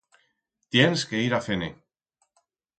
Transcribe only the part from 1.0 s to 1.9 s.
que ir a fer-ne.